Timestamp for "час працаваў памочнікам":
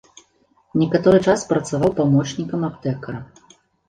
1.29-2.65